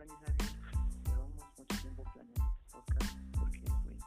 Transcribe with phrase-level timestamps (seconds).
[0.00, 0.56] aprendizaje.
[1.04, 3.98] Llevamos mucho tiempo planeando este podcast porque, pues,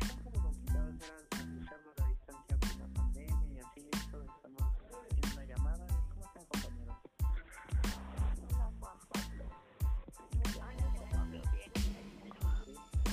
[0.00, 3.88] es un poco complicado hacer escucharnos a distancia por la pandemia y así.
[3.92, 4.62] Esto estamos
[5.10, 5.86] en una llamada.
[6.08, 6.96] ¿Cómo están, compañeros?
[8.48, 9.24] Hola Juan Juan.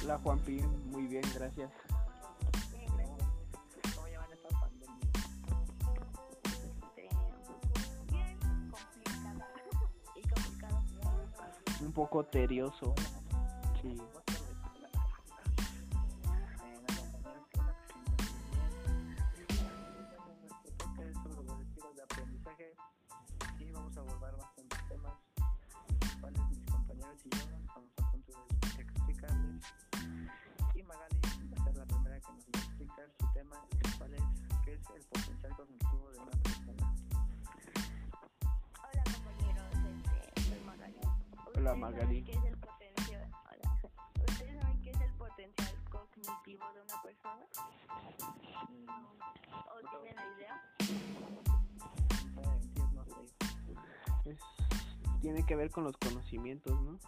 [0.04, 1.70] Hola, Juan Pim, muy bien, gracias.
[12.08, 12.94] poco tedioso.
[46.28, 46.64] cognitivo
[48.70, 48.86] mm,
[50.16, 50.62] la idea?
[54.26, 54.38] Eh,
[55.22, 57.00] tiene que ver con los conocimientos, ¿no?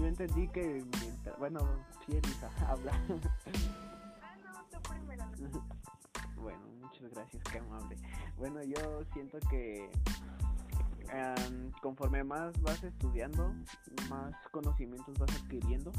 [0.00, 1.60] yo entendí que mientras, bueno,
[2.06, 2.92] sí, Elisa, habla.
[6.36, 7.96] Bueno, muchas gracias, qué amable.
[8.38, 9.90] Bueno, yo siento que
[11.12, 13.54] em, conforme más vas estudiando,
[14.08, 15.92] más conocimientos vas adquiriendo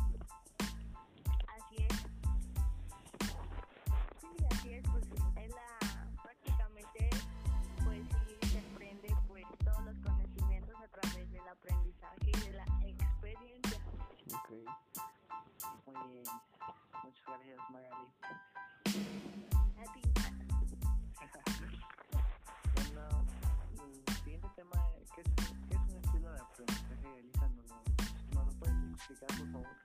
[29.13, 29.80] Saya.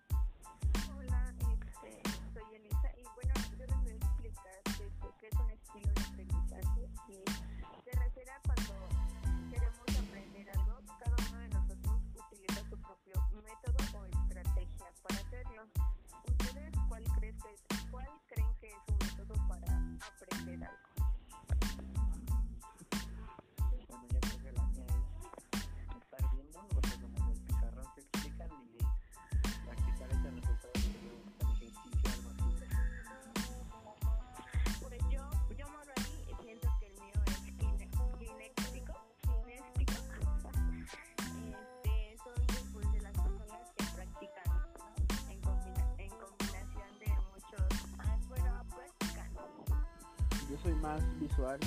[50.67, 51.61] soy más visual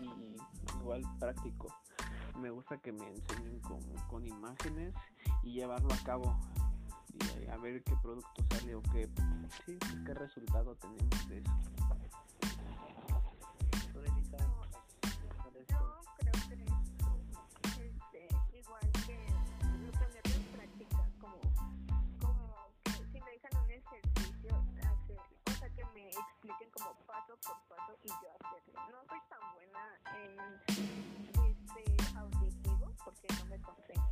[0.00, 0.36] y
[0.80, 1.68] igual práctico.
[2.40, 3.60] Me gusta que me enseñen
[4.08, 4.92] con, imágenes
[5.44, 6.36] y llevarlo a cabo
[7.14, 9.08] y eh, a ver qué producto sale o qué,
[9.64, 11.52] sí, qué resultado tenemos de eso.
[33.12, 34.11] porque no me.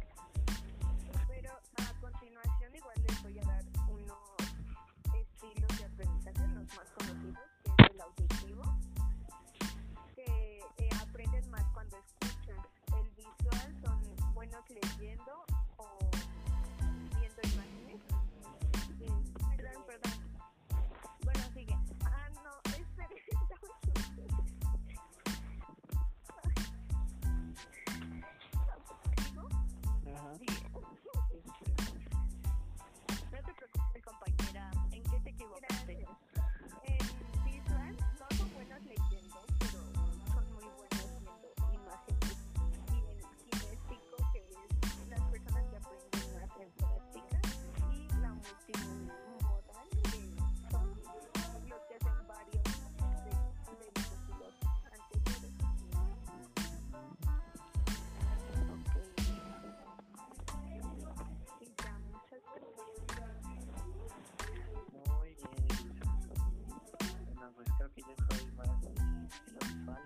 [67.80, 70.02] creo que yo soy más visual,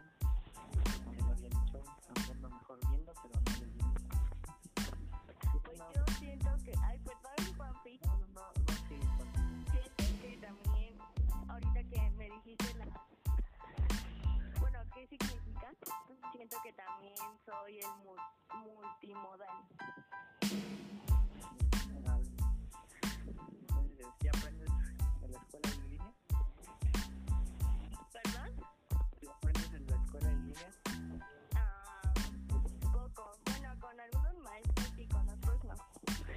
[0.94, 4.00] como ya lo había dicho, aprendo mejor viendo, pero no leyendo.
[5.64, 7.98] Pues yo siento que, ay, perdón, Juanpi.
[8.06, 9.00] No, no, no, no, sí,
[9.72, 10.98] Siento que también,
[11.48, 12.86] ahorita que me dijiste la...
[14.60, 15.72] Bueno, ¿qué significa?
[16.30, 18.14] Siento que también soy el mu
[18.62, 19.64] multimodal.
[24.20, 24.70] Si aprendes
[25.22, 25.83] en la escuela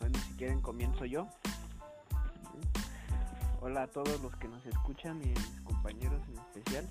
[0.00, 1.26] Bueno, si quieren comienzo yo.
[3.60, 6.88] Hola a todos los que nos escuchan y mis compañeros en especial.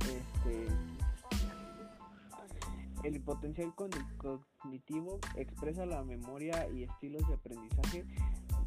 [0.00, 0.66] Este,
[3.04, 4.16] el potencial cogni-
[4.58, 8.04] cognitivo expresa la memoria y estilos de aprendizaje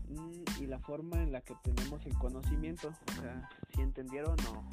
[0.10, 2.94] mm, y la forma en la que obtenemos el conocimiento.
[3.10, 4.64] O sea, si entendieron o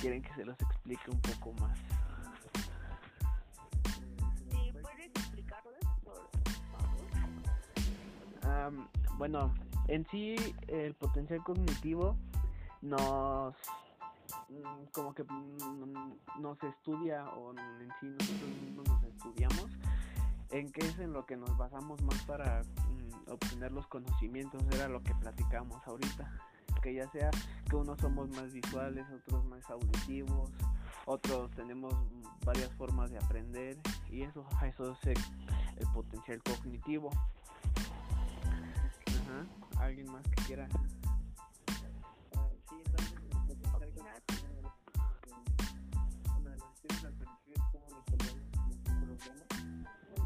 [0.00, 1.78] quieren que se los explique un poco más.
[4.50, 6.30] Sí, ¿puedes explicarles, por
[6.72, 7.06] favor?
[8.42, 8.88] Am,
[9.18, 9.52] bueno,
[9.88, 10.36] en sí
[10.68, 12.16] el potencial cognitivo
[12.80, 13.54] nos
[14.48, 19.66] mm, como que mm, nos estudia o en sí nosotros mismos nos estudiamos
[20.50, 24.88] en qué es en lo que nos basamos más para mm, obtener los conocimientos era
[24.88, 26.49] lo que platicamos ahorita
[26.80, 27.30] que ya sea
[27.68, 30.50] que unos somos más visuales otros más auditivos
[31.06, 31.94] otros tenemos
[32.44, 33.76] varias formas de aprender
[34.10, 35.18] y eso eso es el,
[35.78, 37.10] el potencial cognitivo
[39.30, 39.84] Ajá.
[39.84, 40.68] ¿Alguien más que quiera?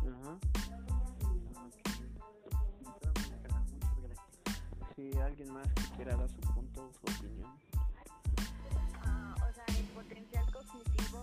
[0.04, 0.38] Ajá.
[4.02, 4.24] Gracias.
[4.96, 6.40] Sí, alguien más que quiera dar su
[6.74, 7.52] punto, su opinión.
[9.04, 11.20] Ah, o sea, el potencial cognitivo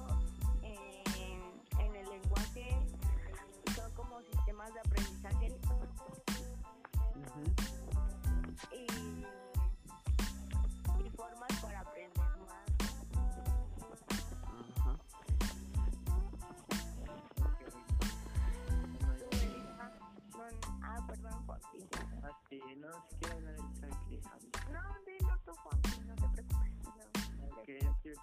[0.63, 1.41] en,
[1.79, 2.77] en el lenguaje
[3.75, 5.47] son como sistemas de aprendizaje
[7.15, 7.43] Ujú.
[8.73, 8.85] y,
[11.05, 12.47] y formas para aprender más.
[14.77, 14.97] Ajá.
[19.19, 19.85] Tú, Elisa,
[20.31, 21.87] no- ah, perdón, Juanpi.
[22.23, 23.55] Ah, sí, no, si quiere
[25.45, 27.31] Juanpi, no te preocupes.
[27.39, 28.21] No, yo quiero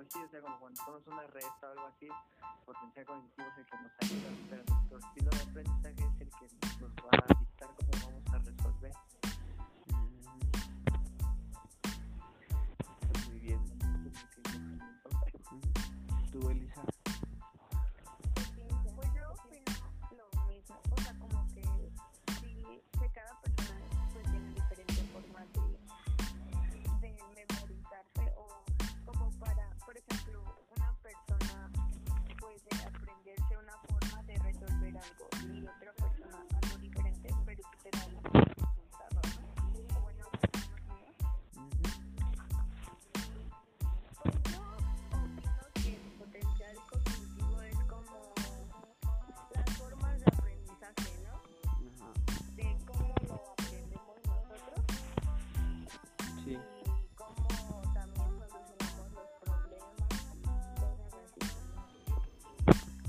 [0.00, 2.08] pues sí, o sea, como cuando hacemos una resta o algo así,
[2.64, 6.48] potencial cognitivo es el que nos ayuda, pero nuestro estilo de aprendizaje es el que
[6.80, 8.92] nos va a dictar cómo vamos a resolver.
[9.88, 10.08] Mm.
[13.28, 13.60] Muy bien.
[16.32, 16.89] Tú, Elisa.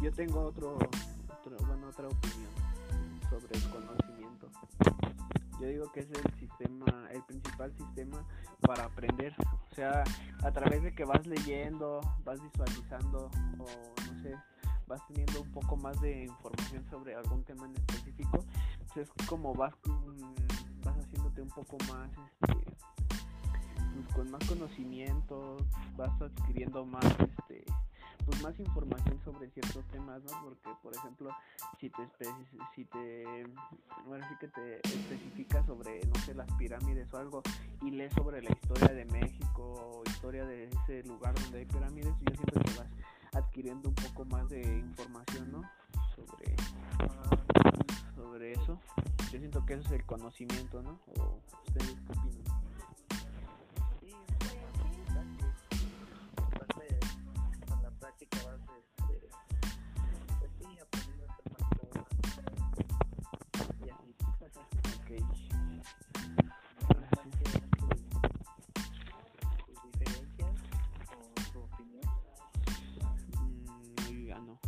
[0.01, 0.77] Yo tengo otro,
[1.67, 2.49] bueno, otra opinión
[3.29, 4.49] sobre el conocimiento.
[5.59, 8.25] Yo digo que es el sistema, el principal sistema
[8.61, 9.35] para aprender.
[9.71, 10.03] O sea,
[10.43, 13.29] a través de que vas leyendo, vas visualizando
[13.59, 13.65] o
[14.11, 14.35] no sé,
[14.87, 18.43] vas teniendo un poco más de información sobre algún tema en específico,
[18.93, 19.75] pues es como vas,
[20.83, 22.09] vas haciéndote un poco más,
[22.41, 22.75] este,
[23.93, 25.57] pues con más conocimiento,
[25.95, 27.65] vas adquiriendo más, este,
[28.31, 30.31] pues más información sobre ciertos temas, ¿no?
[30.43, 31.29] Porque, por ejemplo,
[31.79, 32.07] si te
[32.73, 37.41] si te sí que te especificas sobre, no sé, las pirámides o algo
[37.81, 42.13] y lees sobre la historia de México o historia de ese lugar donde hay pirámides,
[42.21, 42.87] yo siento que vas
[43.33, 45.61] adquiriendo un poco más de información, ¿no?
[46.15, 46.55] Sobre,
[48.15, 48.79] sobre eso.
[49.31, 50.99] Yo siento que eso es el conocimiento, ¿no?
[51.17, 52.50] ¿O ustedes qué opinan?
[69.83, 70.55] Diferencias
[71.55, 72.07] o opinión?
[74.09, 74.59] Mm, no.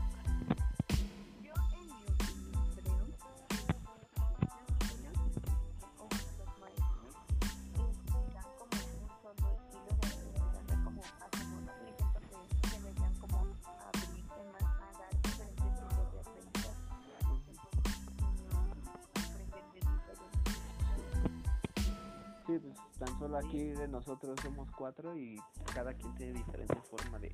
[22.52, 25.40] Sí, pues tan solo aquí de nosotros somos cuatro y
[25.72, 27.32] cada quien tiene diferente forma de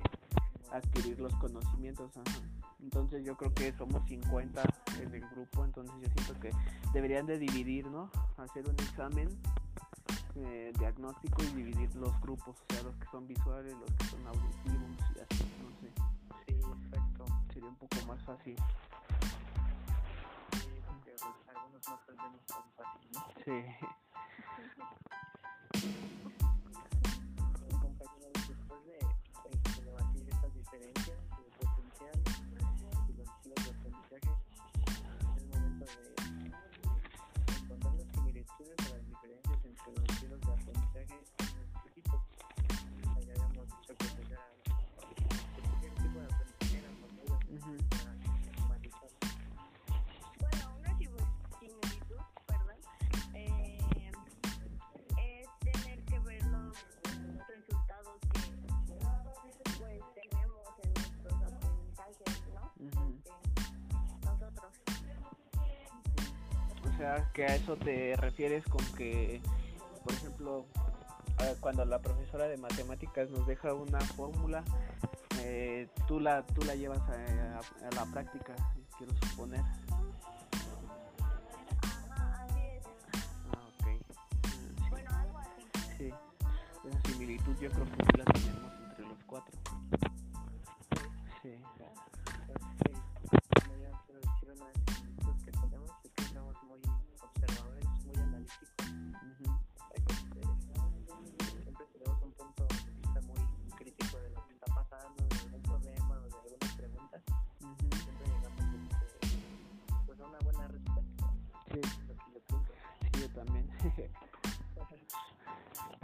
[0.71, 2.15] adquirir los conocimientos.
[2.15, 2.39] ajá.
[2.81, 4.63] Entonces yo creo que somos 50
[5.01, 6.51] en el grupo, entonces yo siento que
[6.93, 8.09] deberían de dividir, ¿no?
[8.37, 9.27] Hacer un examen
[10.35, 14.25] eh, diagnóstico y dividir los grupos, o sea, los que son visuales, los que son
[14.25, 15.91] auditivos y así, no sé,
[16.47, 17.25] Sí, exacto.
[17.51, 18.55] sería un poco más fácil.
[20.53, 23.25] Sí, porque pues, algunos no aprendemos tan fácil, ¿no?
[23.43, 23.65] Sí.
[27.79, 31.28] compañeros, después de este, debatir estas diferencias
[66.99, 69.41] sea, que a eso te refieres con que,
[70.03, 70.65] por ejemplo,
[71.61, 74.63] cuando la profesora de matemáticas nos deja una fórmula,
[75.39, 78.53] eh, tú la tú la llevas a, la práctica,
[78.97, 79.61] quiero suponer.
[83.49, 83.87] Ah, ok.
[84.43, 84.75] Mm,
[85.97, 86.13] sí, sí.
[86.89, 89.57] Esa similitud yo creo que la tenemos entre los cuatro.
[91.41, 91.55] Sí.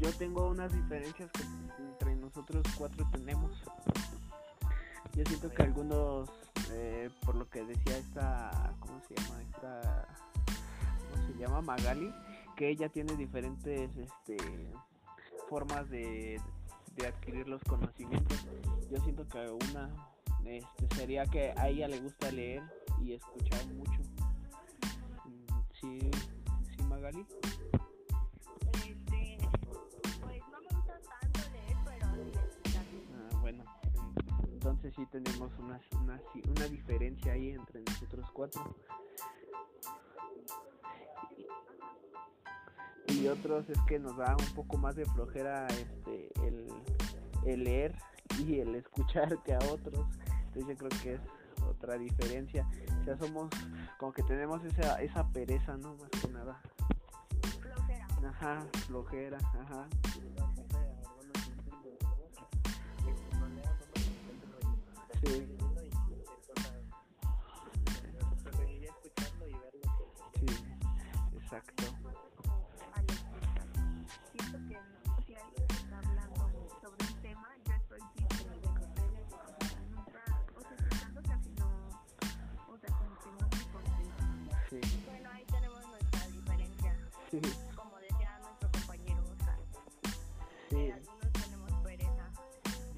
[0.00, 1.42] Yo tengo unas diferencias que
[1.78, 3.50] entre nosotros cuatro tenemos.
[5.14, 6.30] Yo siento que algunos,
[6.70, 9.42] eh, por lo que decía esta, ¿cómo se llama?
[9.42, 10.08] Esta,
[11.10, 11.60] ¿cómo se llama?
[11.60, 12.14] Magali,
[12.56, 14.38] que ella tiene diferentes, este,
[15.50, 16.40] formas de,
[16.96, 18.38] de adquirir los conocimientos.
[18.90, 19.90] Yo siento que una,
[20.46, 22.62] este, sería que a ella le gusta leer
[23.02, 24.00] y escuchar mucho.
[25.26, 26.10] Mm, Sí,
[26.76, 27.26] sí, Magali.
[34.60, 38.62] Entonces sí tenemos una, una, diferencia ahí entre nosotros cuatro.
[43.06, 46.68] Y, y otros es que nos da un poco más de flojera este el,
[47.46, 47.96] el leer
[48.38, 50.06] y el escuchar que a otros.
[50.48, 51.20] Entonces yo creo que es
[51.66, 52.68] otra diferencia.
[53.00, 53.48] O sea, somos
[53.98, 55.94] como que tenemos esa, esa pereza, ¿no?
[55.94, 56.60] Más que nada.
[57.40, 59.88] flojera Ajá, flojera, ajá.
[65.22, 65.46] Sí.
[70.34, 70.46] Sí.
[71.36, 71.84] Exacto.
[84.70, 87.69] Sí, Bueno, ahí tenemos nuestra diferencia.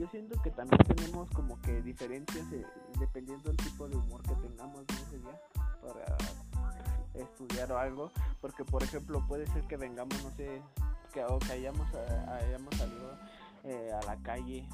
[0.02, 2.66] Yo siento que también tenemos como que diferencias eh,
[2.98, 5.40] dependiendo del tipo de humor que tengamos ese día
[5.80, 6.16] para
[7.14, 8.10] estudiar o algo.
[8.40, 10.60] Porque, por ejemplo, puede ser que vengamos, no sé,
[11.12, 13.16] que, o que hayamos, eh, hayamos salido
[13.62, 14.68] eh, a la calle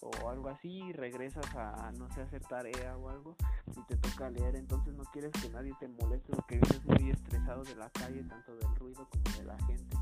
[0.00, 3.36] o algo así y regresas a, no sé, hacer tarea o algo
[3.76, 4.56] y te toca leer.
[4.56, 8.56] Entonces no quieres que nadie te moleste porque vienes muy estresado de la calle, tanto
[8.56, 9.96] del ruido como de la gente,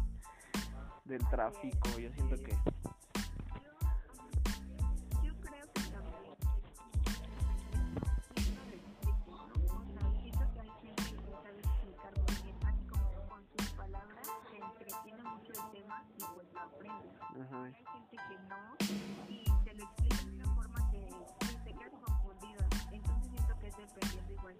[1.05, 1.99] del tráfico.
[1.99, 2.57] Yo siento que...
[17.41, 17.65] Ajá.
[17.65, 18.77] Hay gente que no
[19.29, 21.09] y se lo explica de una forma que
[21.41, 22.69] que se queda confundida.
[22.93, 24.57] Entonces siento que es dependiendo igual.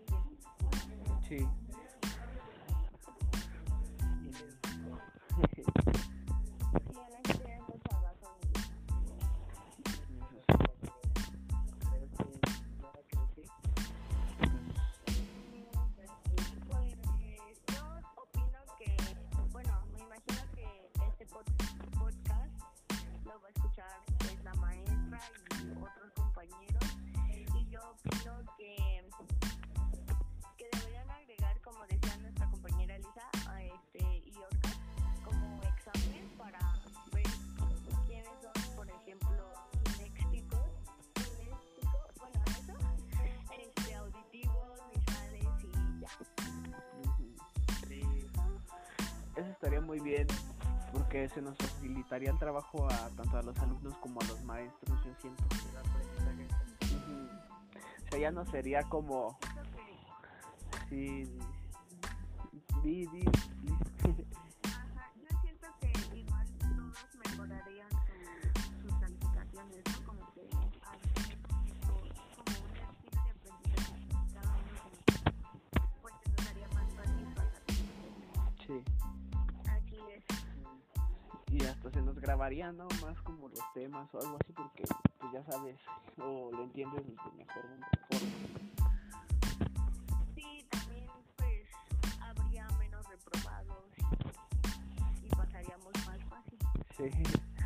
[1.29, 1.39] Sí.
[1.39, 1.49] Sí,
[26.43, 29.05] y yo opino que
[30.57, 34.33] que deberían agregar, como decía nuestra compañera Elisa, a este y
[35.23, 36.59] como examen para
[37.13, 37.27] ver
[38.07, 39.53] quiénes son, por ejemplo,
[39.85, 40.71] kinéticos,
[41.15, 42.75] kinéticos, bueno, eso,
[43.59, 46.09] este, auditivos, visuales y ya.
[49.37, 50.27] Eso estaría muy bien
[50.93, 54.40] porque se nos facilitaría el trabajo a tanto a los alumnos como a los
[58.21, 59.39] O sea, ya no sería como
[60.91, 61.25] sí
[62.83, 63.25] di, di, di.
[64.65, 70.05] Ajá, yo siento que igual todos mejorarían su- sus calificaciones, ¿no?
[70.05, 71.95] Como que hacer como un estilo
[72.75, 72.83] de
[73.31, 74.83] aprendizaje cada uno,
[76.03, 77.63] pues se nos haría más fácil pasar.
[78.67, 78.85] Sí.
[79.71, 80.25] Así es.
[81.53, 82.87] Y hasta se nos grabaría, ¿no?
[83.03, 84.85] Más como los temas o algo así porque
[85.21, 85.77] pues ya sabes
[86.19, 87.89] o lo entiendes de mejor forma.
[90.35, 91.07] Sí, también
[91.37, 91.69] pues
[92.21, 96.59] habría menos reprobados y, y pasaríamos más fácil.
[96.97, 97.60] Sí.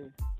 [0.00, 0.30] ¿Verdad?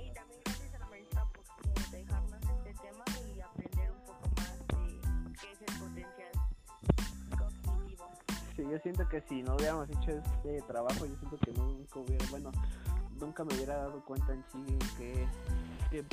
[0.00, 4.58] Y también gracias a la maestra por dejarnos este tema y aprender un poco más
[4.68, 5.00] de
[5.40, 6.32] qué es el potencial
[7.36, 8.06] cognitivo.
[8.54, 12.24] Sí, yo siento que si no hubiéramos hecho este trabajo, yo siento que nunca hubiera,
[12.30, 12.52] bueno,
[13.18, 15.28] nunca me hubiera dado cuenta en sí qué,
[15.90, 16.04] qué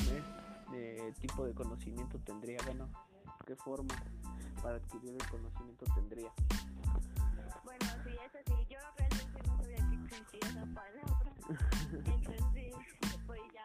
[0.74, 2.90] eh, tipo de conocimiento tendría, bueno,
[3.46, 3.96] qué forma
[4.62, 6.32] para adquirir el conocimiento tendría.
[7.64, 11.32] Bueno, sí, eso sí, yo realmente no sabía que existía esa palabra.
[12.06, 12.74] Entonces,
[13.28, 13.65] pues ya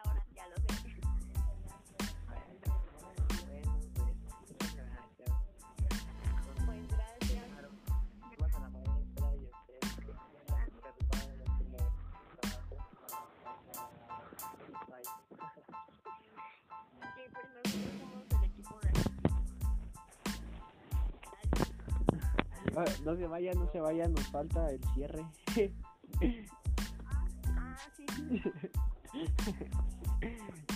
[23.03, 25.25] No se vaya, no se vaya, nos falta el cierre.
[27.47, 28.05] Ah, sí.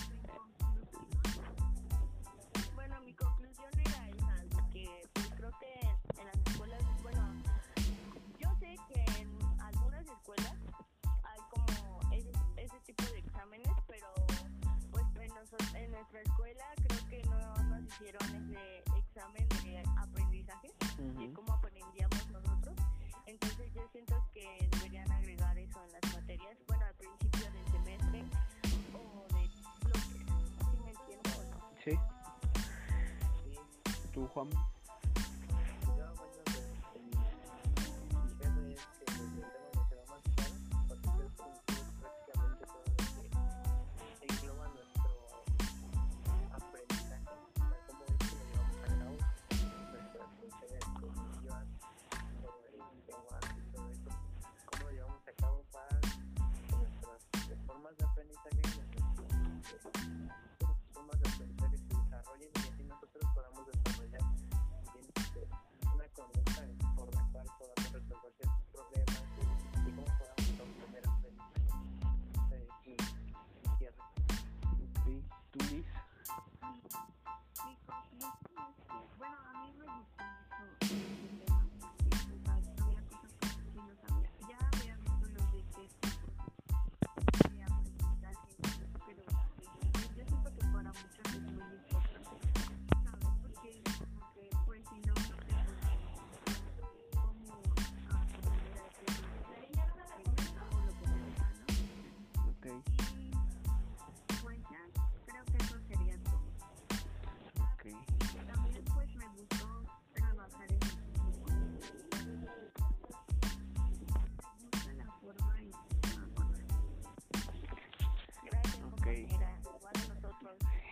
[34.16, 34.65] 喜欢。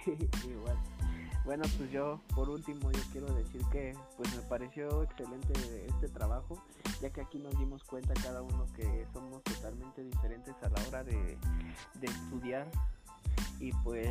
[0.48, 0.78] Igual.
[1.44, 5.52] Bueno, pues yo por último yo quiero decir que pues me pareció excelente
[5.86, 6.62] este trabajo,
[7.02, 11.04] ya que aquí nos dimos cuenta cada uno que somos totalmente diferentes a la hora
[11.04, 11.36] de,
[12.00, 12.66] de estudiar.
[13.60, 14.08] Y pues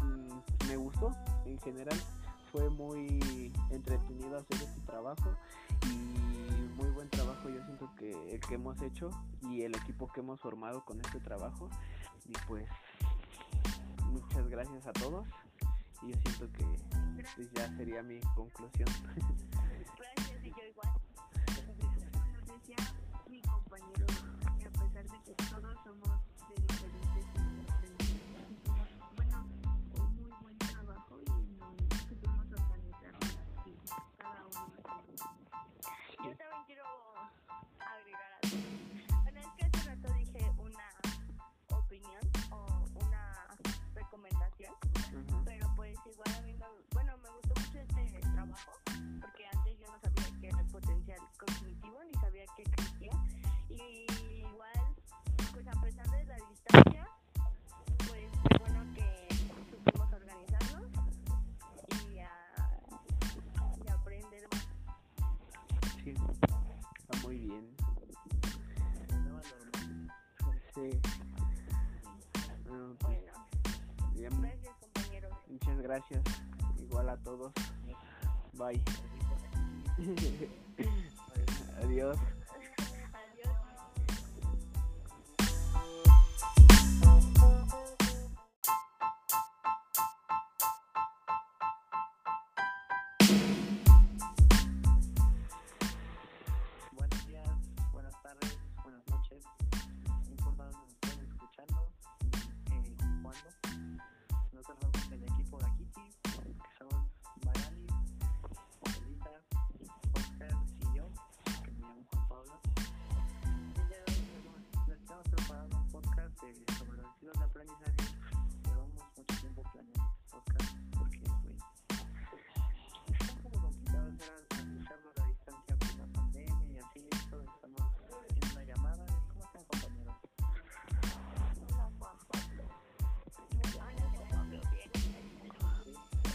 [0.00, 1.10] mm, me gustó
[1.44, 1.98] en general,
[2.52, 5.36] fue muy entretenido hacer este trabajo
[5.86, 9.10] y muy buen trabajo yo siento que el que hemos hecho
[9.42, 11.68] y el equipo que hemos formado con este trabajo.
[12.28, 12.66] Y pues
[14.16, 15.26] muchas gracias a todos
[16.02, 16.64] y yo siento que
[17.36, 18.88] pues, ya sería mi conclusión.
[19.98, 20.92] Gracias y yo igual.
[21.66, 22.76] Como decía
[23.28, 24.06] mi compañero,
[24.46, 26.20] a pesar de que todos somos
[70.76, 70.82] Ah,
[73.00, 73.32] pues, bueno.
[75.48, 76.22] Muchas gracias.
[76.78, 77.52] Igual a todos.
[78.52, 78.82] Bye.
[81.82, 82.18] Adiós.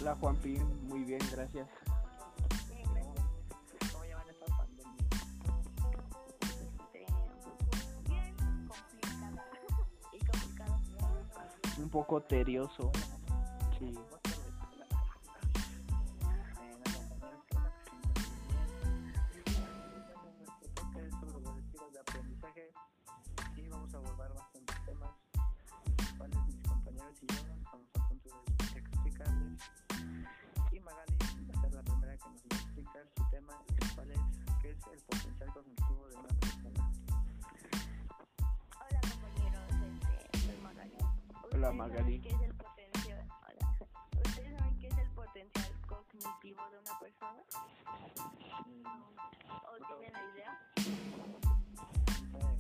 [0.02, 1.68] Hola Juanpi, muy bien, gracias.
[2.68, 3.92] Bien, gracias.
[3.94, 4.98] ¿Cómo llevan esta pandemia?
[8.08, 8.36] Bien
[8.68, 9.46] complicada.
[10.12, 10.80] Y complicado.
[11.78, 12.92] Un poco tedioso.
[46.22, 47.44] cognitivo de una persona?
[48.66, 48.86] Mm,
[49.50, 50.60] ¿O tiene la idea?
[52.42, 52.56] Ah,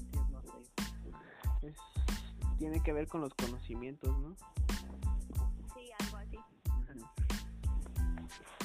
[1.62, 1.78] es,
[2.58, 4.36] tiene que ver con los conocimientos, ¿no?
[5.76, 6.38] Sí, algo así.
[6.38, 6.42] Uh
[6.88, 8.61] -huh.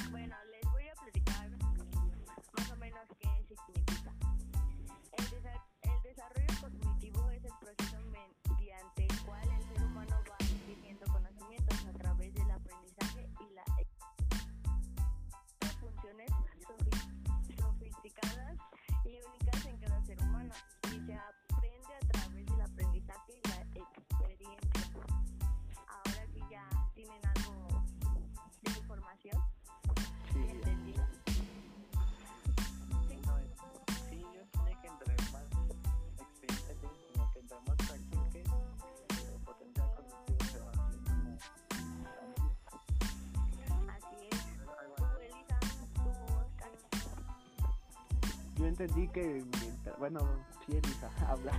[48.77, 50.19] Entendí que mientras, bueno,
[50.65, 51.51] sí, Elisa, habla.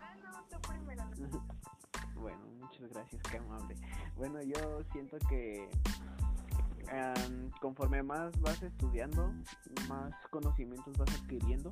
[0.00, 1.04] Ah, no, tú primero.
[1.18, 1.56] no.
[2.20, 3.76] Bueno, muchas gracias, qué amable.
[4.16, 5.68] Bueno, yo siento que
[7.60, 9.32] conforme más vas estudiando,
[9.88, 11.70] más conocimientos vas adquiriendo.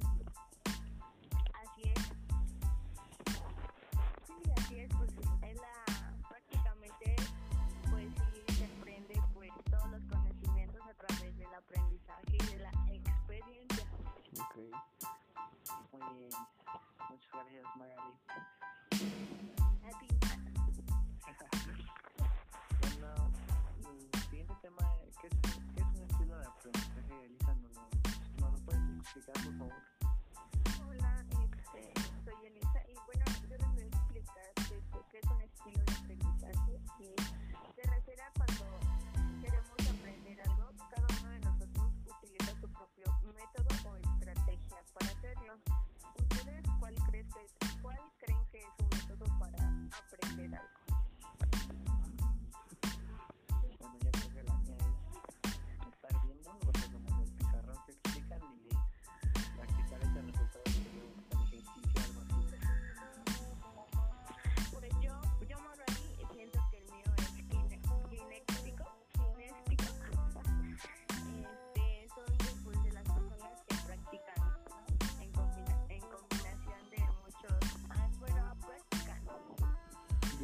[16.17, 16.31] Bien.
[17.11, 18.13] Muchas gracias, Magali.
[19.85, 20.09] A ti.
[22.81, 23.31] Bueno,
[24.15, 24.83] el siguiente tema,
[25.21, 25.37] ¿qué es,
[25.75, 27.55] qué es un estilo de aprendizaje, Elisa?
[27.55, 27.83] ¿Nos lo,
[28.41, 29.94] nos lo puedes explicar, por favor?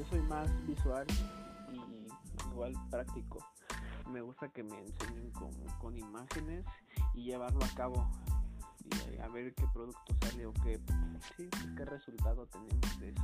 [0.01, 1.07] Yo soy más visual
[1.71, 3.39] y igual práctico.
[4.11, 6.65] Me gusta que me enseñen con, con imágenes
[7.13, 8.11] y llevarlo a cabo
[8.83, 10.81] y a ver qué producto sale o qué,
[11.77, 13.23] qué resultado tenemos de eso.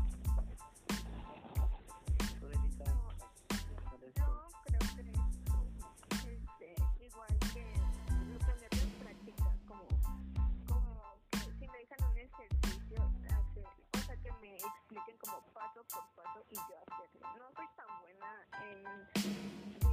[15.93, 17.29] Por paso y yo hacerlo.
[17.39, 18.31] No soy tan buena
[18.63, 18.87] en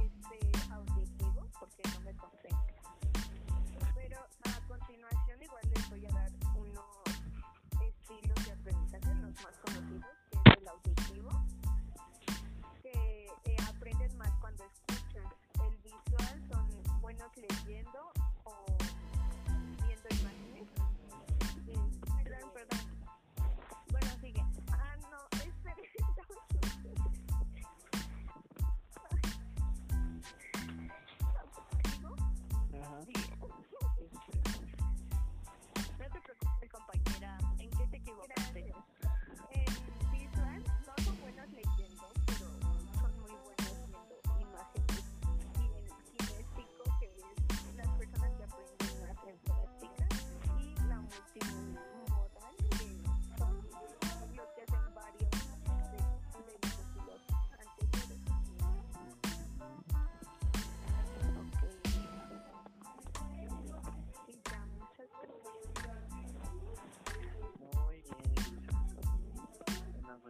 [0.02, 2.43] este auditivo porque no me concentro.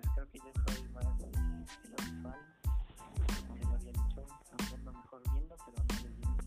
[0.05, 2.41] Pues creo que yo soy más visual.
[3.49, 6.45] Como lo había dicho, aprendo mejor viendo, pero no leyendo.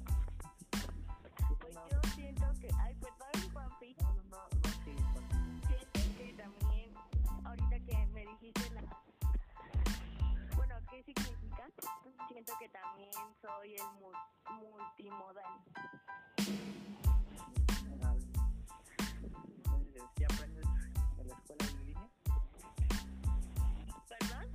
[1.60, 4.96] Pues bueno, yo siento que, ay, perdón, Juanpi, no, no, no, no, sí,
[5.68, 6.94] siento que también,
[7.46, 8.82] ahorita que me dijiste la,
[10.56, 11.68] bueno, ¿qué significa?
[12.28, 15.64] Siento que también soy el mu- multimodal.
[20.16, 20.66] ¿sí aprendes
[21.20, 22.10] en la escuela en línea?
[24.08, 24.48] ¿Perdón?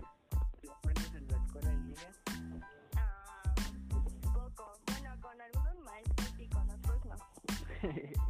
[0.60, 2.12] ¿Sí aprendes en la escuela en línea?
[2.96, 3.54] Ah,
[4.34, 4.72] poco.
[4.86, 7.16] Bueno, con algunos maestros y con otros no.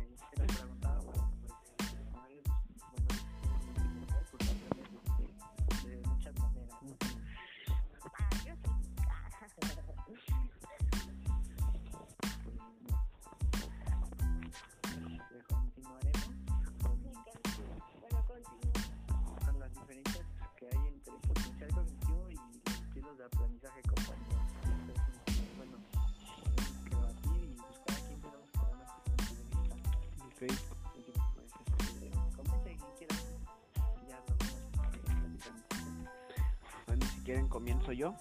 [36.87, 38.15] Bueno, si quieren comienzo yo.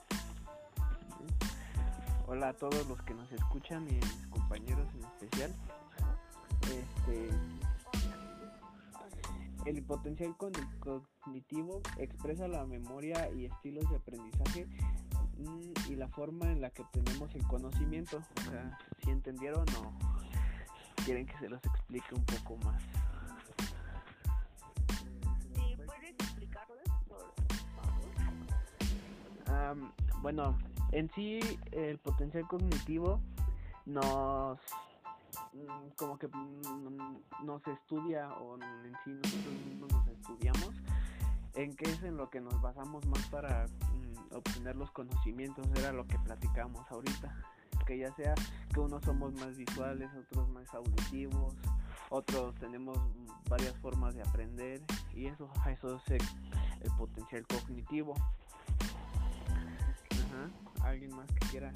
[2.28, 5.54] Hola a todos los que nos escuchan y mis compañeros en especial.
[6.64, 7.30] Este,
[9.66, 14.68] el potencial cogni- cognitivo expresa la memoria y estilos de aprendizaje
[15.38, 18.22] mm, y la forma en la que obtenemos el conocimiento.
[18.38, 20.11] O sea, si entendieron o
[21.06, 22.82] quieren que se los explique un poco más.
[25.86, 27.20] ¿puedes explicarles, por
[29.56, 29.94] favor?
[30.22, 30.58] Bueno,
[30.92, 31.40] en sí
[31.72, 33.22] el potencial cognitivo
[33.86, 34.60] nos
[35.54, 40.70] mm, como que mm, nos estudia o en sí nosotros mismos nos estudiamos
[41.56, 45.92] en qué es en lo que nos basamos más para mm, obtener los conocimientos era
[45.92, 47.36] lo que platicamos ahorita
[47.86, 48.34] que ya sea
[48.74, 51.56] que unos somos más visuales otros más auditivos
[52.10, 52.98] otros tenemos
[53.50, 54.82] varias formas de aprender
[55.14, 56.22] y eso eso es el,
[56.82, 58.14] el potencial cognitivo
[60.12, 60.88] Ajá.
[60.88, 61.72] alguien más que quiera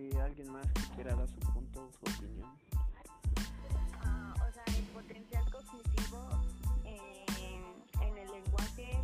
[0.00, 2.50] Si alguien más que quiera dar su punto o su opinión.
[4.02, 6.42] Ah, o sea, el potencial cognitivo
[6.86, 8.98] en, en el lenguaje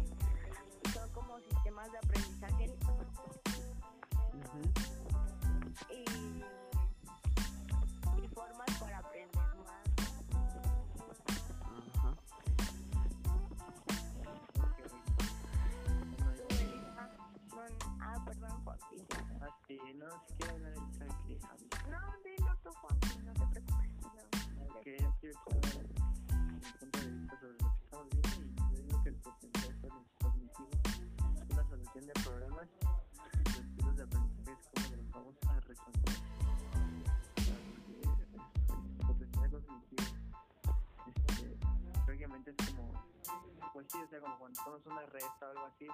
[0.94, 2.74] son como sistemas de aprendizaje
[5.90, 6.04] y,
[8.24, 9.84] y formas para aprender más.
[11.94, 12.16] Ajá.
[18.00, 18.64] Ah, perdón.
[19.42, 20.85] Ah, sí, no, si
[22.72, 24.30] Juanpi, no te preocupes.
[25.22, 25.65] No,
[43.76, 45.92] pues sí, o sea, como cuando hacemos una resta o algo así, el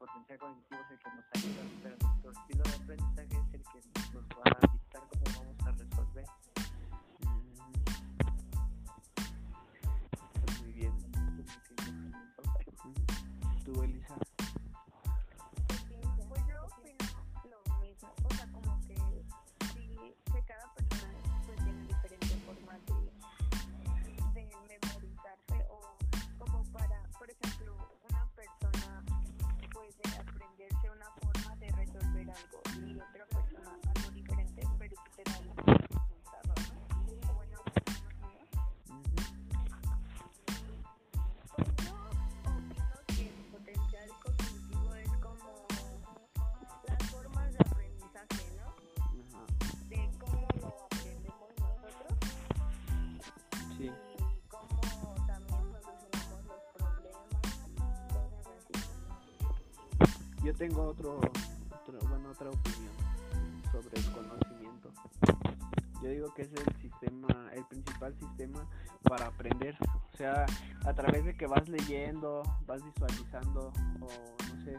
[0.00, 3.78] potencial cognitivo es el que nos ayuda, pero nuestro estilo de aprendizaje es el que
[4.12, 6.26] nos va a dictar cómo vamos a resolver.
[7.20, 7.44] Mm.
[10.60, 10.92] Muy bien.
[13.64, 14.29] Tú, Elisa.
[60.60, 61.18] Tengo otro,
[62.10, 62.92] bueno, otra opinión
[63.72, 64.90] sobre el conocimiento.
[66.02, 68.68] Yo digo que es el sistema, el principal sistema
[69.04, 69.74] para aprender.
[70.12, 70.44] O sea,
[70.84, 74.08] a través de que vas leyendo, vas visualizando o
[74.52, 74.76] no sé,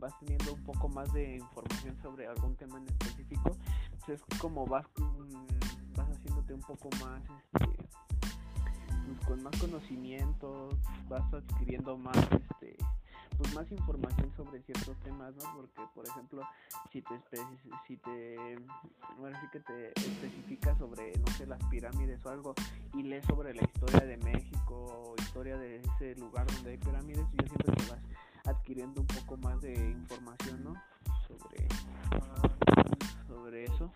[0.00, 3.56] vas teniendo un poco más de información sobre algún tema en específico,
[4.04, 7.22] pues es como vas, mm, vas haciéndote un poco más,
[7.54, 7.68] este,
[9.06, 10.70] pues con más conocimiento,
[11.08, 12.59] vas adquiriendo más, este,
[13.54, 15.54] más información sobre ciertos temas, ¿no?
[15.54, 16.42] Porque, por ejemplo,
[16.92, 17.20] si te
[17.86, 18.58] si te
[19.18, 22.54] ahora sí que te especifica sobre, no sé, las pirámides o algo
[22.94, 27.26] y lees sobre la historia de México o historia de ese lugar donde hay pirámides,
[27.32, 28.00] yo siento que vas
[28.46, 30.74] adquiriendo un poco más de información, ¿no?
[31.26, 31.68] Sobre
[33.28, 33.90] sobre eso.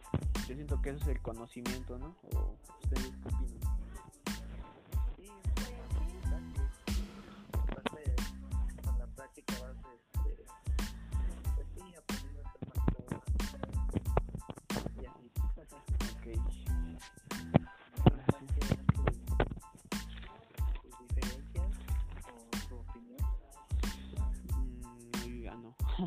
[0.48, 2.14] Yo siento que eso es el conocimiento, ¿no?
[2.34, 3.74] ¿O ustedes qué opinan?
[25.97, 26.03] Sí,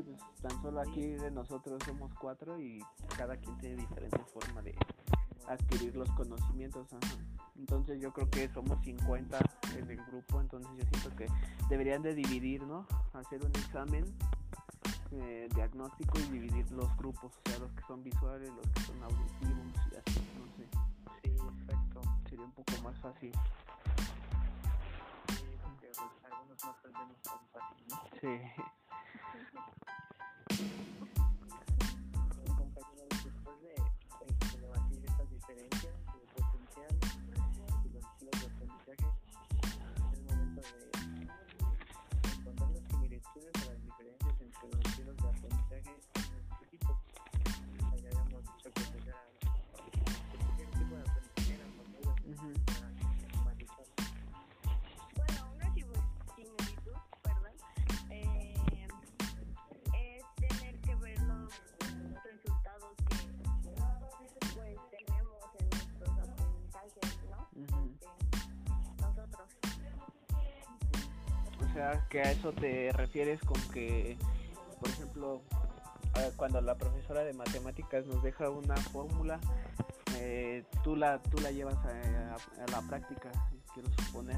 [0.00, 2.82] pues tan solo aquí de nosotros somos cuatro y
[3.16, 4.74] cada quien tiene diferente forma de
[5.48, 6.86] adquirir los conocimientos.
[6.92, 7.16] ajá.
[7.58, 9.38] Entonces yo creo que somos 50
[9.76, 11.26] en el grupo, entonces yo siento que
[11.68, 12.86] deberían de dividir, ¿no?
[13.12, 14.04] Hacer un examen
[15.12, 19.02] eh, diagnóstico y dividir los grupos, o sea, los que son visuales, los que son
[19.02, 20.66] auditivos y así, no sé.
[21.22, 22.00] Sí, exacto.
[22.28, 23.32] Sería un poco más fácil.
[25.28, 26.74] Sí, porque pues, algunos no
[27.22, 27.96] tan fácil, ¿no?
[28.20, 28.40] Sí.
[71.72, 74.18] O sea, que a eso te refieres con que,
[74.78, 75.40] por ejemplo,
[76.36, 79.40] cuando la profesora de matemáticas nos deja una fórmula,
[80.18, 83.30] eh, tú la tú la llevas a, la práctica,
[83.72, 84.36] quiero suponer.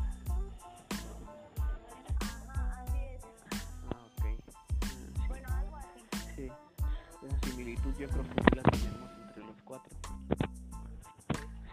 [3.90, 4.24] Ah, ok.
[4.84, 5.14] Mm,
[6.36, 6.48] sí.
[7.26, 9.92] Esa similitud yo creo que la tenemos entre los cuatro.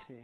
[0.07, 0.23] Sí.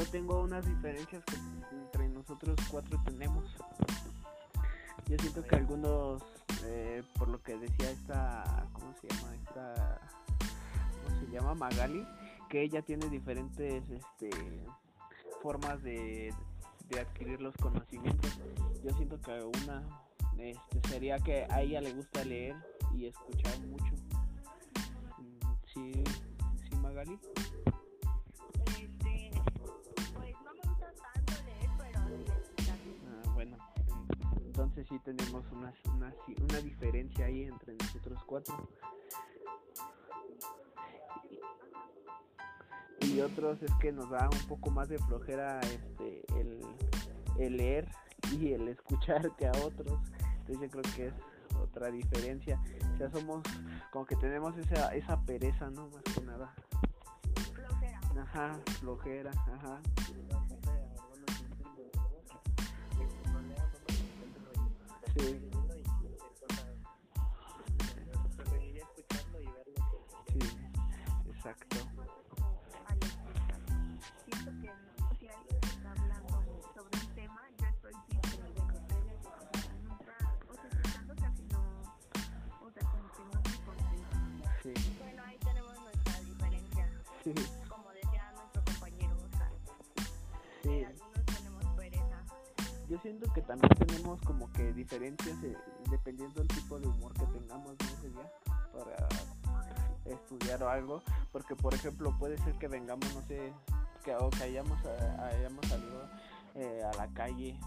[0.00, 1.36] Yo tengo unas diferencias que
[1.76, 3.44] entre nosotros cuatro tenemos.
[5.06, 6.22] Yo siento que algunos,
[6.64, 9.34] eh, por lo que decía esta, ¿cómo se llama?
[9.34, 10.00] Esta,
[11.04, 11.54] ¿cómo se llama?
[11.54, 12.06] Magali,
[12.48, 14.30] que ella tiene diferentes, este,
[15.42, 16.32] formas de,
[16.88, 18.40] de adquirir los conocimientos.
[18.82, 19.82] Yo siento que una,
[20.38, 22.56] este, sería que a ella le gusta leer
[22.94, 23.92] y escuchar mucho.
[25.18, 25.40] Mm,
[25.74, 25.92] Sí,
[26.70, 27.18] sí, Magali.
[34.62, 38.68] Entonces sí tenemos una, una, diferencia ahí entre nosotros cuatro.
[43.00, 46.60] Y, y otros es que nos da un poco más de flojera este, el,
[47.38, 47.88] el leer
[48.32, 49.98] y el escuchar que a otros.
[50.40, 51.14] Entonces yo creo que es
[51.58, 52.60] otra diferencia.
[52.92, 53.42] O sea, somos
[53.90, 55.88] como que tenemos esa, esa pereza, ¿no?
[55.88, 56.54] Más que nada.
[57.54, 58.00] Flojera.
[58.20, 59.80] Ajá, flojera, ajá.
[65.16, 65.40] Sí.
[71.26, 71.76] Exacto.
[74.24, 74.70] Siento que
[75.18, 76.42] si alguien está hablando
[76.74, 77.92] sobre un tema, yo estoy
[79.88, 80.16] nunca,
[80.48, 81.62] o sea, escuchando casi no,
[82.60, 83.38] o sea, como que no
[85.00, 86.86] Bueno, ahí tenemos nuestra diferencia,
[93.02, 95.56] siento que también tenemos como que diferencias eh,
[95.90, 97.86] dependiendo del tipo de humor que tengamos ¿no?
[97.98, 98.32] ese día
[98.72, 99.08] para
[100.04, 103.52] estudiar o algo, porque por ejemplo puede ser que vengamos, no sé,
[104.04, 106.08] que, o que hayamos, a- hayamos salido
[106.54, 107.58] eh, a la calle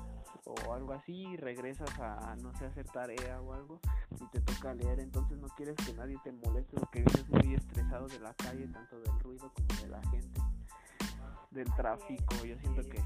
[0.46, 3.80] o algo así y regresas a, no sé, hacer tarea o algo
[4.20, 8.08] y te toca leer, entonces no quieres que nadie te moleste porque vienes muy estresado
[8.08, 10.42] de la calle, tanto del ruido como de la gente,
[11.52, 13.02] del tráfico, yo siento que...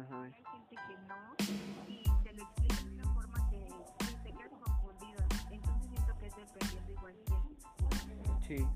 [0.00, 0.22] Ajá.
[0.24, 1.34] Hay gente que no
[1.88, 3.58] y se lo explica de una forma que
[3.98, 5.26] que se queda confundida.
[5.50, 7.14] Entonces siento que es dependiendo igual.
[8.46, 8.58] Sí.
[8.58, 8.66] Sí,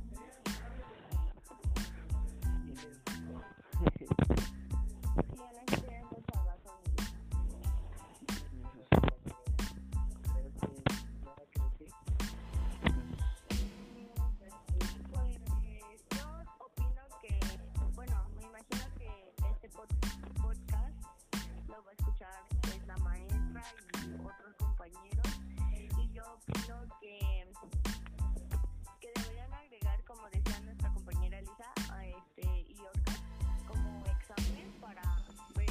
[22.21, 23.63] escuchar pues la maestra
[24.05, 25.41] y otros compañeros.
[25.99, 27.47] Y yo opino que
[29.01, 33.13] que deberían agregar como decía nuestra compañera Lisa a este y Orca
[33.67, 35.03] como examen para
[35.57, 35.71] ver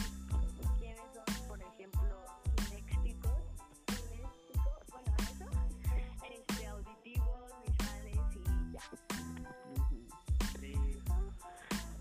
[0.80, 2.26] quiénes son por ejemplo
[2.56, 3.43] kinéxicos
[4.89, 5.45] bueno eso
[6.32, 8.82] este auditivos visuales y ya.
[10.60, 11.02] Sí.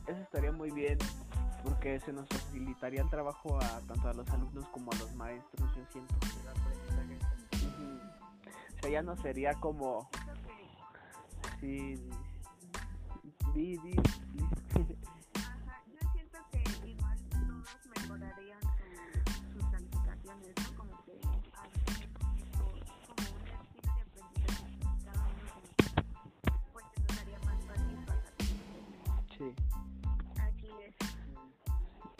[0.07, 0.99] eso estaría muy bien
[1.79, 5.71] porque se nos facilitaría el trabajo a tanto a los alumnos como a los maestros,
[5.77, 6.13] yo siento.
[6.43, 7.19] el aprendizaje
[7.53, 8.01] es Ujú.
[8.77, 10.11] O sea, ya no sería como
[11.61, 12.05] que, sí
[13.55, 13.95] di, di,
[14.35, 15.18] di.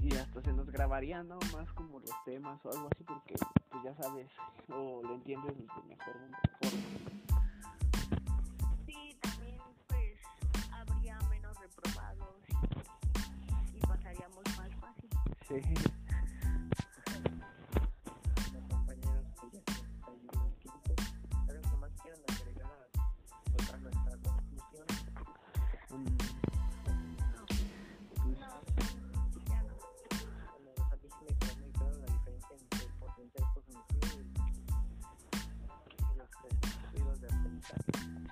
[0.09, 1.39] Y hasta se nos grabaría, ¿no?
[1.53, 3.35] Más como los temas o algo así porque
[3.69, 4.27] pues ya sabes
[4.71, 6.39] o lo entiendes de mejor forma.
[8.87, 10.19] Sí, también pues
[10.73, 15.11] habría menos reprobados y, y pasaríamos más fácil.
[15.47, 15.98] Sí.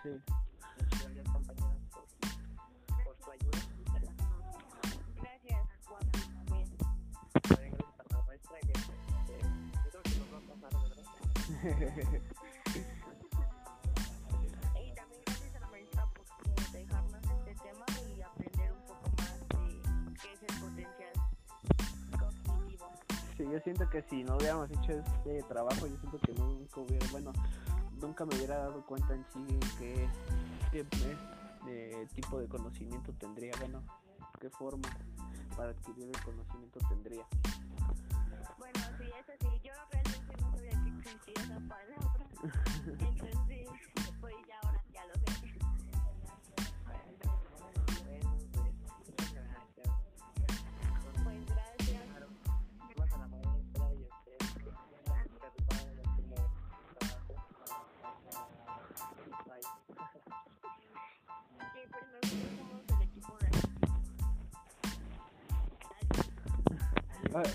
[0.07, 0.23] ¿Verdad?
[14.77, 16.25] Y también gracias a la maestra por
[16.73, 19.81] dejarnos este tema y aprender un poco más de
[20.23, 21.13] qué es el potencial
[22.47, 22.87] cognitivo.
[23.37, 27.07] Sí, yo siento que si no hubiéramos hecho este trabajo, yo siento que nunca hubiera,
[27.11, 27.33] bueno,
[28.01, 30.09] nunca me hubiera dado cuenta en sí qué,
[30.71, 30.87] qué
[31.69, 33.83] eh, tipo de conocimiento tendría, bueno,
[34.41, 34.89] qué forma
[35.57, 37.27] para adquirir el conocimiento tendría.
[38.59, 42.27] Bueno, sí, eso sí, yo realmente no sabía que existía esa palabra.
[42.87, 43.69] Entonces,
[44.21, 44.56] pues ya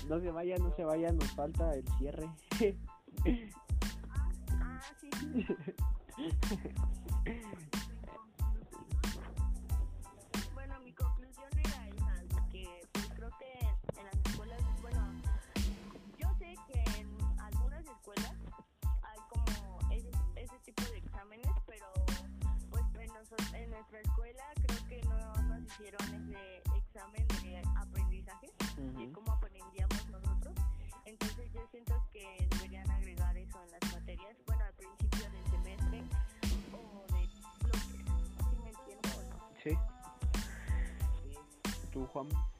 [0.08, 2.28] no se vayan, no se vayan, nos falta el cierre.
[4.60, 5.10] Ah, sí.
[10.54, 13.58] Bueno, mi conclusión era esa, que pues creo que
[13.98, 15.20] en las escuelas, bueno,
[16.18, 17.08] yo sé que en
[17.40, 18.34] algunas escuelas
[19.02, 21.86] hay como ese, ese tipo de exámenes, pero
[22.70, 28.50] pues en, noso- en nuestra escuela creo que no nos hicieron ese examen de aprendizaje,
[42.02, 42.28] tú Juan.
[42.28, 42.51] yo,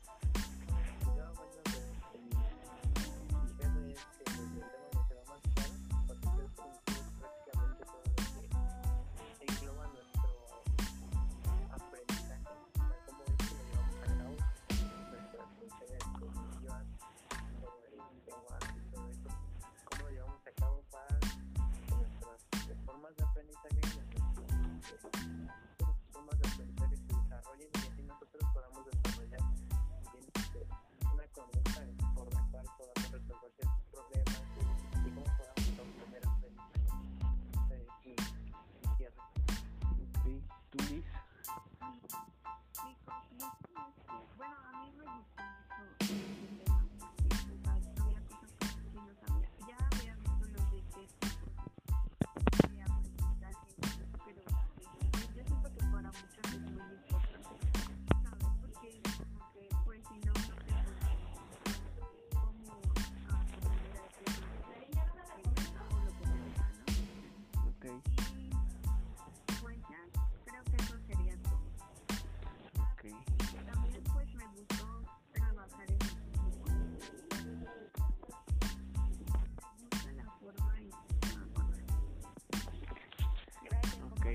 [40.75, 41.12] Ok, tú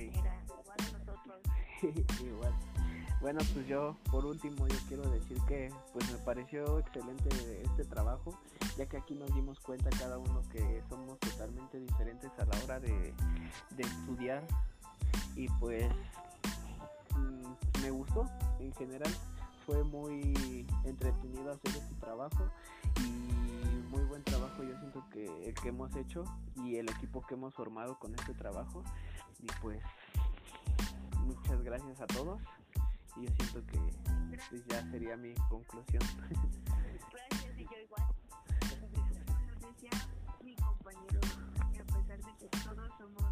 [0.05, 1.41] compañera, igual a nosotros.
[2.21, 2.53] Igual.
[3.19, 7.29] Bueno, pues yo por último yo quiero decir que pues me pareció excelente
[7.63, 8.37] este trabajo,
[8.77, 12.79] ya que aquí nos dimos cuenta cada uno que somos totalmente diferentes a la hora
[12.79, 13.13] de,
[13.71, 14.43] de estudiar
[15.35, 15.91] y pues
[17.15, 18.29] mm, me gustó
[18.59, 19.11] en general,
[19.65, 22.49] fue muy entretenido hacer este trabajo
[22.99, 26.23] y muy buen trabajo yo siento que el que hemos hecho
[26.55, 28.83] y el equipo que hemos formado con este trabajo
[29.39, 29.81] y pues
[31.25, 32.41] muchas gracias a todos
[33.15, 33.79] y yo siento que
[34.49, 36.03] pues, ya sería mi conclusión.
[37.11, 38.03] Gracias, y yo igual.
[38.81, 39.91] Como decía
[40.43, 41.19] mi compañero,
[41.73, 43.26] que a pesar de que todos somos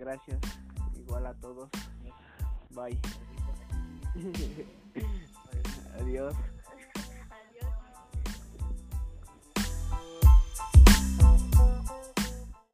[0.00, 0.40] gracias.
[0.96, 1.68] Igual a todos.
[2.70, 2.98] Bye.
[6.00, 6.34] Adiós.